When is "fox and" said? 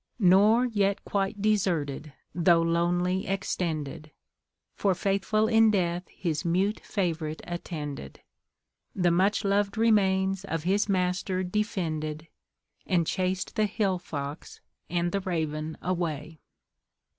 13.99-15.11